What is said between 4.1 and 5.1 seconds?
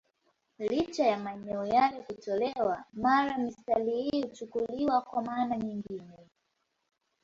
huchukuliwa